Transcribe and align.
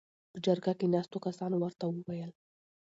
.په 0.31 0.37
جرګه 0.45 0.73
کې 0.79 0.87
ناستو 0.95 1.17
کسانو 1.25 1.55
ورته 1.59 1.85
ووېل: 1.87 2.31